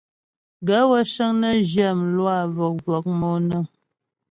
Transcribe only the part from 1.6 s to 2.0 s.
zhyə